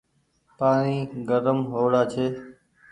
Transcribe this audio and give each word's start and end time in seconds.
پآڻيٚ 0.57 1.11
گرم 1.29 1.59
هو 1.71 1.79
وڙآ 1.83 2.01
ڇي۔ 2.11 2.25